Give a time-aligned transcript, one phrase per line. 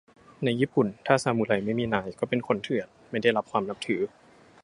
[0.43, 4.01] ในญี่ปุ่น ถ้าซามูไรไม่มีนาย ก็เป็นคนเถื่อน ไม่ได้รับความนับถือ